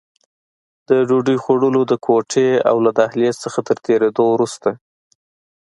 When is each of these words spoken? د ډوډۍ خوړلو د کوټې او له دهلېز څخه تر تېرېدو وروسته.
د 0.87 0.89
ډوډۍ 1.07 1.37
خوړلو 1.43 1.81
د 1.87 1.93
کوټې 2.05 2.49
او 2.69 2.75
له 2.85 2.91
دهلېز 2.99 3.35
څخه 3.43 3.59
تر 3.67 3.77
تېرېدو 3.85 4.23
وروسته. 4.31 4.69